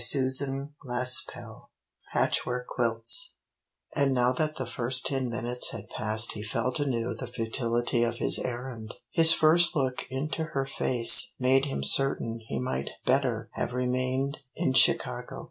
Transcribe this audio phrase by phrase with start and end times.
[0.03, 1.57] CHAPTER XXXVIII
[2.11, 3.35] PATCHWORK QUILTS
[3.95, 8.15] And now that the first ten minutes had passed he felt anew the futility of
[8.17, 8.95] his errand.
[9.11, 14.73] His first look into her face made him certain he might better have remained in
[14.73, 15.37] Chicago.